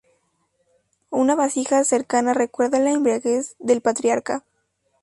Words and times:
Una 1.11 1.35
vasija 1.35 1.83
cercana 1.83 2.33
recuerda 2.33 2.79
la 2.79 2.89
embriaguez 2.89 3.55
del 3.59 3.81
patriarca. 3.81 4.43